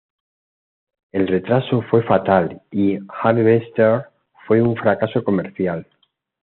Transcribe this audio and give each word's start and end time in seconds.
El 1.11 1.27
retraso 1.27 1.83
fue 1.83 2.01
fatal 2.01 2.63
y 2.71 2.97
Harvester 3.21 4.05
fue 4.47 4.59
un 4.59 4.75
fracaso 4.75 5.23
comercial. 5.23 5.85